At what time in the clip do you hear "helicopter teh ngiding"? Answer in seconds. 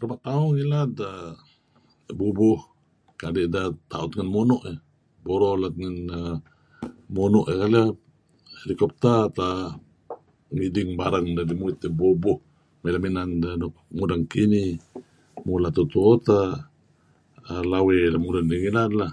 8.60-10.90